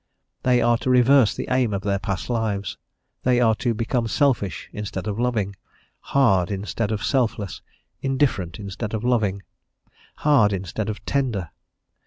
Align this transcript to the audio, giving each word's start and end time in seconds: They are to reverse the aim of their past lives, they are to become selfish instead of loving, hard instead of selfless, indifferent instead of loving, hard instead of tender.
They 0.41 0.63
are 0.63 0.79
to 0.79 0.89
reverse 0.89 1.35
the 1.35 1.47
aim 1.51 1.75
of 1.75 1.83
their 1.83 1.99
past 1.99 2.27
lives, 2.27 2.75
they 3.21 3.39
are 3.39 3.53
to 3.57 3.75
become 3.75 4.07
selfish 4.07 4.67
instead 4.73 5.05
of 5.05 5.19
loving, 5.19 5.55
hard 5.99 6.49
instead 6.49 6.91
of 6.91 7.03
selfless, 7.03 7.61
indifferent 8.01 8.57
instead 8.59 8.95
of 8.95 9.03
loving, 9.03 9.43
hard 10.15 10.53
instead 10.53 10.89
of 10.89 11.05
tender. 11.05 11.51